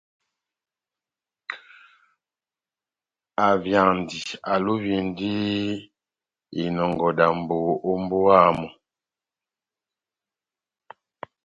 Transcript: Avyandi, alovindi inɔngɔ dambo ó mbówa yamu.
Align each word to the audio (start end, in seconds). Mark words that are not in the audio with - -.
Avyandi, 3.49 4.19
alovindi 4.53 5.33
inɔngɔ 6.63 7.07
dambo 7.17 7.57
ó 7.89 7.93
mbówa 8.01 8.33
yamu. 8.43 8.67